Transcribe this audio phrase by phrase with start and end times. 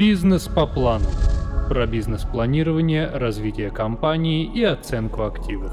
[0.00, 1.04] Бизнес по плану.
[1.68, 5.72] Про бизнес-планирование, развитие компании и оценку активов.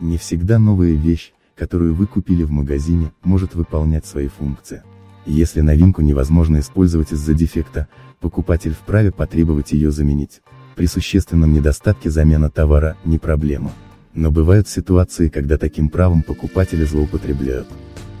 [0.00, 4.82] Не всегда новая вещь, которую вы купили в магазине, может выполнять свои функции.
[5.26, 7.86] Если новинку невозможно использовать из-за дефекта,
[8.20, 10.40] покупатель вправе потребовать ее заменить.
[10.76, 13.70] При существенном недостатке замена товара– не проблема.
[14.14, 17.66] Но бывают ситуации, когда таким правом покупатели злоупотребляют.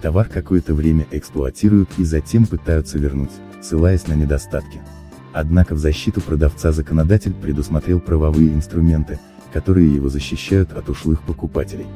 [0.04, 3.30] Товар какое-то время эксплуатируют и затем пытаются вернуть,
[3.62, 4.82] ссылаясь на недостатки.
[5.32, 9.18] Однако в защиту продавца законодатель предусмотрел правовые инструменты,
[9.54, 11.86] которые его защищают от ушлых покупателей.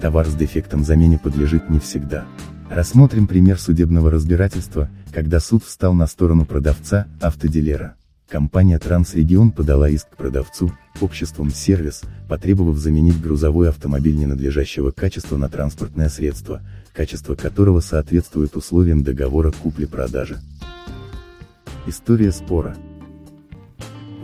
[0.00, 2.24] Товар с дефектом замене подлежит не всегда.
[2.70, 7.95] Рассмотрим пример судебного разбирательства, когда суд встал на сторону продавца, автодилера.
[8.28, 15.48] Компания Трансрегион подала иск к продавцу, обществом «Сервис», потребовав заменить грузовой автомобиль ненадлежащего качества на
[15.48, 16.60] транспортное средство,
[16.92, 20.40] качество которого соответствует условиям договора купли-продажи.
[21.86, 22.76] История спора.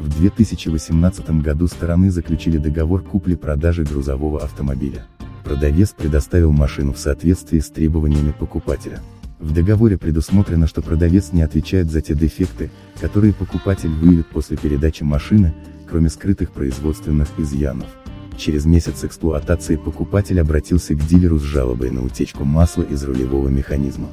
[0.01, 5.07] В 2018 году стороны заключили договор купли-продажи грузового автомобиля.
[5.45, 9.01] Продавец предоставил машину в соответствии с требованиями покупателя.
[9.43, 15.03] В договоре предусмотрено, что продавец не отвечает за те дефекты, которые покупатель выявит после передачи
[15.03, 15.53] машины,
[15.91, 17.89] кроме скрытых производственных изъянов.
[18.37, 24.07] Через месяц эксплуатации покупатель обратился к дилеру с жалобой на утечку масла из рулевого механизма.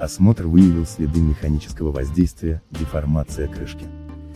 [0.00, 3.86] Осмотр выявил следы механического воздействия, деформация крышки.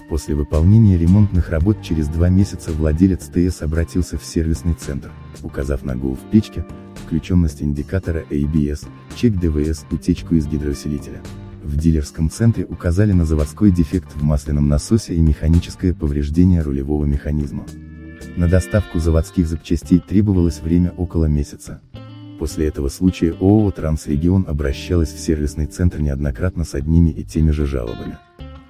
[0.09, 5.11] После выполнения ремонтных работ через два месяца владелец ТС обратился в сервисный центр,
[5.43, 6.65] указав на гул в печке,
[7.09, 11.23] включенность индикатора ABS, чек ДВС, утечку из гидроусилителя.
[11.65, 17.65] В дилерском центре указали на заводской дефект в масляном насосе и механическое повреждение рулевого механизма.
[18.37, 21.81] На доставку заводских запчастей требовалось время около месяца.
[22.39, 27.65] После этого случая ООО «Трансрегион» обращалась в сервисный центр неоднократно с одними и теми же
[27.65, 28.19] жалобами.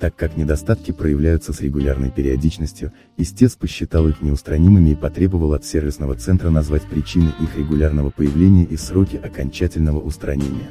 [0.00, 6.14] Так как недостатки проявляются с регулярной периодичностью, истец посчитал их неустранимыми и потребовал от сервисного
[6.14, 10.68] центра назвать причины их регулярного появления и сроки окончательного устранения.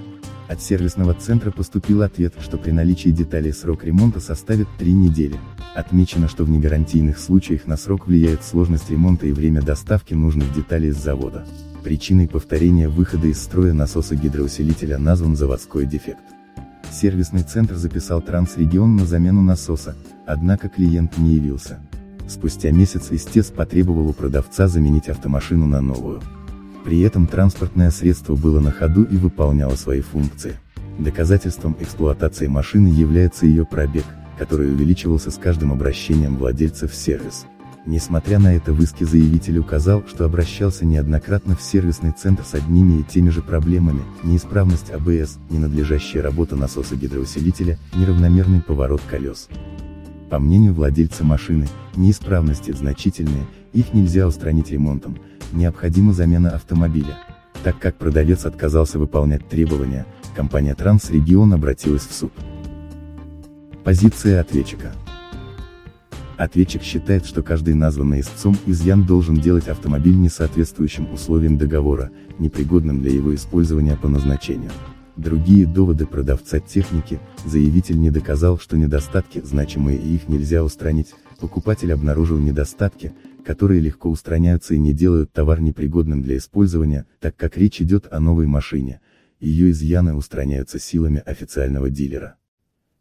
[0.47, 5.35] От сервисного центра поступил ответ, что при наличии деталей срок ремонта составит 3 недели.
[5.75, 10.91] Отмечено, что в негарантийных случаях на срок влияет сложность ремонта и время доставки нужных деталей
[10.91, 11.45] с завода.
[11.83, 16.23] Причиной повторения выхода из строя насоса гидроусилителя назван заводской дефект.
[16.91, 21.79] Сервисный центр записал Трансрегион на замену насоса, однако клиент не явился.
[22.27, 26.21] Спустя месяц истец потребовал у продавца заменить автомашину на новую.
[26.83, 30.55] При этом транспортное средство было на ходу и выполняло свои функции.
[30.99, 34.05] Доказательством эксплуатации машины является ее пробег,
[34.37, 37.45] который увеличивался с каждым обращением владельца в сервис.
[37.87, 42.99] Несмотря на это в иске заявитель указал, что обращался неоднократно в сервисный центр с одними
[42.99, 49.47] и теми же проблемами, неисправность АБС, ненадлежащая работа насоса гидроусилителя, неравномерный поворот колес.
[50.29, 55.17] По мнению владельца машины, неисправности значительные, их нельзя устранить ремонтом,
[55.53, 57.17] необходима замена автомобиля.
[57.63, 60.05] Так как продавец отказался выполнять требования,
[60.35, 62.33] компания Трансрегион обратилась в суд.
[63.85, 64.91] Позиция ответчика.
[66.37, 73.11] Ответчик считает, что каждый названный истцом изъян должен делать автомобиль несоответствующим условиям договора, непригодным для
[73.11, 74.69] его использования по назначению.
[75.15, 81.91] Другие доводы продавца техники, заявитель не доказал, что недостатки, значимые и их нельзя устранить, покупатель
[81.91, 87.81] обнаружил недостатки, которые легко устраняются и не делают товар непригодным для использования, так как речь
[87.81, 89.01] идет о новой машине,
[89.39, 92.35] ее изъяны устраняются силами официального дилера.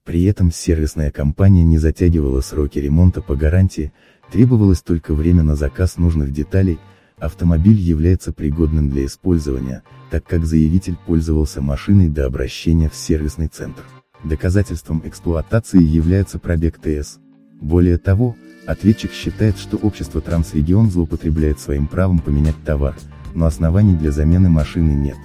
[0.07, 3.93] При этом сервисная компания не затягивала сроки ремонта по гарантии,
[4.31, 6.79] требовалось только время на заказ нужных деталей,
[7.19, 13.83] автомобиль является пригодным для использования, так как заявитель пользовался машиной до обращения в сервисный центр.
[14.23, 17.19] Доказательством эксплуатации является пробег ТС.
[17.61, 22.95] Более того, ответчик считает, что общество Трансрегион злоупотребляет своим правом поменять товар,
[23.35, 25.17] но оснований для замены машины нет.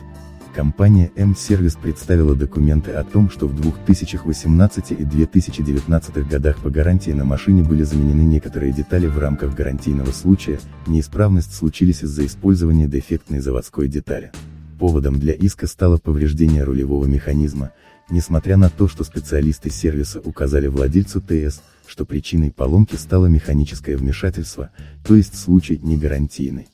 [0.53, 7.23] Компания M-Service представила документы о том, что в 2018 и 2019 годах по гарантии на
[7.23, 13.87] машине были заменены некоторые детали в рамках гарантийного случая, неисправность случились из-за использования дефектной заводской
[13.87, 14.33] детали.
[14.77, 17.71] Поводом для иска стало повреждение рулевого механизма,
[18.09, 24.71] несмотря на то, что специалисты сервиса указали владельцу ТС, что причиной поломки стало механическое вмешательство,
[25.07, 26.67] то есть случай не гарантийный.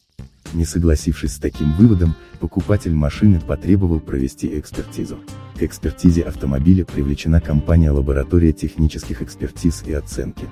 [0.53, 5.19] Не согласившись с таким выводом, покупатель машины потребовал провести экспертизу.
[5.57, 10.45] К экспертизе автомобиля привлечена компания «Лаборатория технических экспертиз и оценки».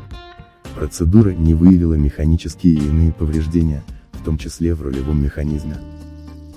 [0.76, 5.78] Процедура не выявила механические и иные повреждения, в том числе в рулевом механизме.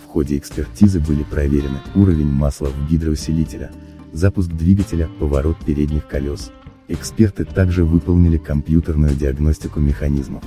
[0.02, 3.70] В ходе экспертизы были проверены уровень масла в гидроусилителя,
[4.12, 6.50] запуск двигателя, поворот передних колес.
[6.88, 10.42] Эксперты также выполнили компьютерную диагностику механизмов.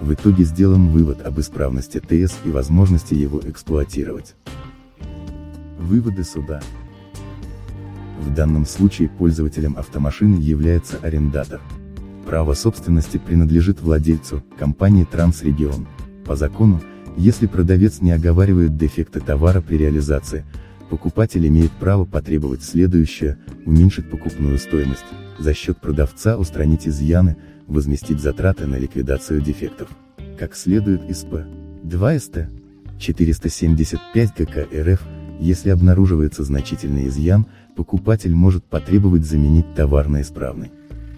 [0.00, 4.34] В итоге сделан вывод об исправности ТС и возможности его эксплуатировать.
[5.78, 6.60] Выводы суда.
[8.20, 11.60] В данном случае пользователем автомашины является арендатор.
[12.26, 15.86] Право собственности принадлежит владельцу, компании Трансрегион.
[16.24, 16.80] По закону,
[17.16, 20.44] если продавец не оговаривает дефекты товара при реализации,
[20.88, 25.04] покупатель имеет право потребовать следующее, уменьшить покупную стоимость,
[25.38, 27.36] за счет продавца устранить изъяны,
[27.66, 29.88] возместить затраты на ликвидацию дефектов.
[30.38, 31.46] Как следует из П.
[31.82, 32.38] 2 СТ
[32.98, 35.02] 475 ГК РФ,
[35.40, 37.46] если обнаруживается значительный изъян,
[37.76, 40.70] покупатель может потребовать заменить товар на исправный.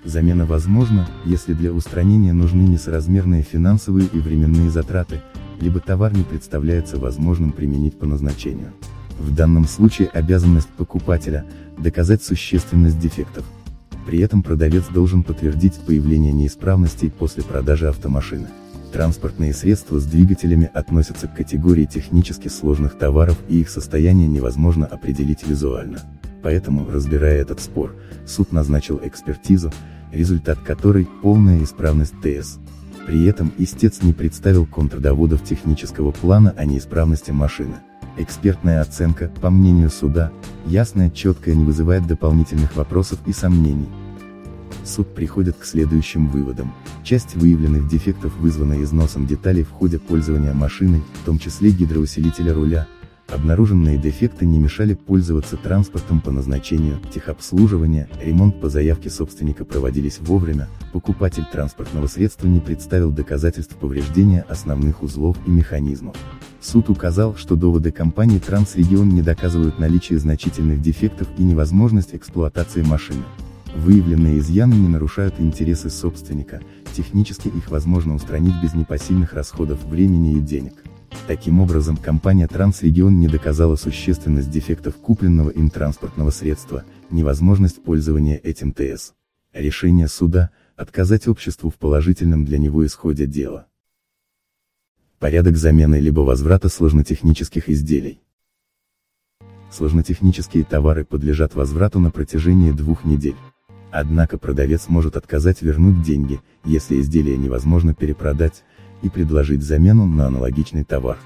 [0.05, 5.21] Замена возможна, если для устранения нужны несоразмерные финансовые и временные затраты,
[5.61, 8.73] либо товар не представляется возможным применить по назначению.
[9.19, 11.45] В данном случае обязанность покупателя–
[11.79, 13.45] доказать существенность дефектов.
[14.07, 18.49] При этом продавец должен подтвердить появление неисправностей после продажи автомашины.
[18.93, 25.47] Транспортные средства с двигателями относятся к категории технически сложных товаров и их состояние невозможно определить
[25.47, 26.01] визуально.
[26.43, 27.97] Поэтому, разбирая этот спор,
[28.27, 29.73] суд назначил экспертизу,
[30.13, 32.59] результат которой– полная исправность ТС.
[33.07, 37.75] При этом истец не представил контрдоводов технического плана о неисправности машины.
[38.19, 40.33] Экспертная оценка, по мнению суда,
[40.67, 43.89] ясная, четкая не вызывает дополнительных вопросов и сомнений.
[44.85, 46.73] Суд приходит к следующим выводам.
[47.05, 52.87] Часть выявленных дефектов вызвана износом деталей в ходе пользования машиной, в том числе гидроусилителя руля,
[53.29, 60.69] Обнаруженные дефекты не мешали пользоваться транспортом по назначению, техобслуживание, ремонт по заявке собственника проводились вовремя,
[60.93, 66.17] покупатель транспортного средства не представил доказательств повреждения основных узлов и механизмов.
[66.61, 73.23] Суд указал, что доводы компании Трансрегион не доказывают наличие значительных дефектов и невозможность эксплуатации машины.
[73.77, 76.61] Выявленные изъяны не нарушают интересы собственника,
[76.95, 80.73] технически их возможно устранить без непосильных расходов времени и денег.
[81.27, 88.73] Таким образом, компания Трансрегион не доказала существенность дефектов купленного им транспортного средства, невозможность пользования этим
[88.73, 89.13] ТС.
[89.53, 93.67] Решение суда– отказать обществу в положительном для него исходе дела.
[95.27, 98.21] Порядок замены либо возврата сложнотехнических изделий.
[99.73, 103.35] Сложнотехнические товары подлежат возврату на протяжении двух недель.
[103.91, 108.63] Однако продавец может отказать вернуть деньги, если изделие невозможно перепродать,
[109.03, 111.19] и предложить замену на аналогичный товар.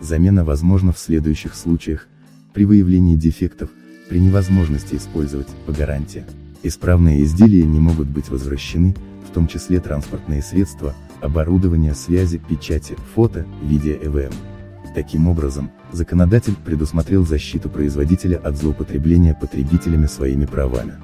[0.00, 2.08] Замена возможна в следующих случаях,
[2.54, 3.70] при выявлении дефектов,
[4.08, 6.24] при невозможности использовать, по гарантии.
[6.64, 8.96] Исправные изделия не могут быть возвращены,
[9.30, 14.32] в том числе транспортные средства, оборудование связи, печати, фото, видео ЭВМ.
[14.94, 20.94] Таким образом, законодатель предусмотрел защиту производителя от злоупотребления потребителями своими правами.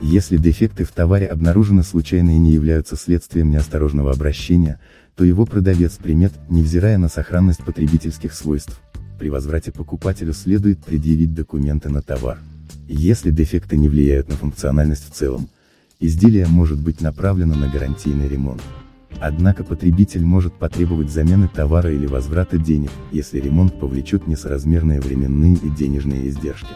[0.00, 4.80] Если дефекты в товаре обнаружены случайно и не являются следствием неосторожного обращения,
[5.14, 8.80] то его продавец примет, невзирая на сохранность потребительских свойств.
[9.18, 12.38] При возврате покупателю следует предъявить документы на товар.
[12.88, 15.48] Если дефекты не влияют на функциональность в целом,
[16.00, 18.62] изделие может быть направлено на гарантийный ремонт.
[19.20, 25.68] Однако потребитель может потребовать замены товара или возврата денег, если ремонт повлечет несоразмерные временные и
[25.68, 26.74] денежные издержки.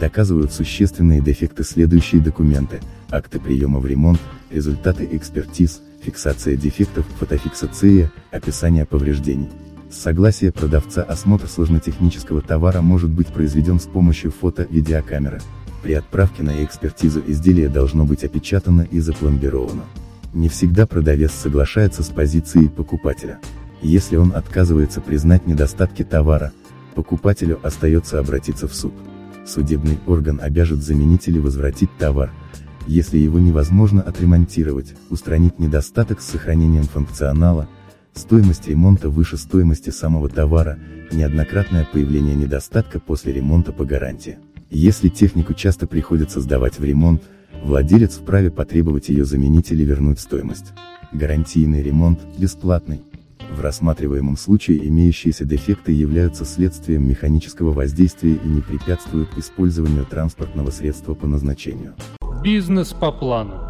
[0.00, 4.18] Доказывают существенные дефекты следующие документы, акты приема в ремонт,
[4.50, 9.48] результаты экспертиз, фиксация дефектов, фотофиксация, описание повреждений.
[9.90, 15.40] С согласия продавца осмотр сложнотехнического товара может быть произведен с помощью фото-видеокамеры.
[15.84, 19.82] При отправке на экспертизу изделие должно быть опечатано и запломбировано.
[20.34, 23.38] Не всегда продавец соглашается с позицией покупателя.
[23.82, 26.52] Если он отказывается признать недостатки товара,
[26.96, 28.92] покупателю остается обратиться в суд.
[29.46, 32.32] Судебный орган обяжет заменить или возвратить товар,
[32.88, 37.68] если его невозможно отремонтировать, устранить недостаток с сохранением функционала,
[38.12, 40.80] стоимость ремонта выше стоимости самого товара,
[41.12, 44.38] неоднократное появление недостатка после ремонта по гарантии.
[44.68, 47.22] Если технику часто приходится сдавать в ремонт,
[47.64, 50.72] владелец вправе потребовать ее заменить или вернуть стоимость.
[51.12, 53.00] Гарантийный ремонт, бесплатный.
[53.50, 61.14] В рассматриваемом случае имеющиеся дефекты являются следствием механического воздействия и не препятствуют использованию транспортного средства
[61.14, 61.94] по назначению.
[62.42, 63.63] Бизнес по плану.